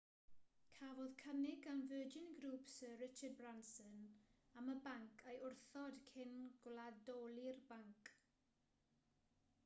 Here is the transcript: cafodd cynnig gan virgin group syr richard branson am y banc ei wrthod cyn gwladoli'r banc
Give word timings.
cafodd 0.77 1.11
cynnig 1.23 1.57
gan 1.65 1.81
virgin 1.89 2.29
group 2.37 2.69
syr 2.75 2.95
richard 3.01 3.35
branson 3.41 3.99
am 4.61 4.71
y 4.73 4.75
banc 4.87 5.21
ei 5.33 5.37
wrthod 5.49 5.99
cyn 6.13 6.33
gwladoli'r 6.63 7.61
banc 7.73 8.11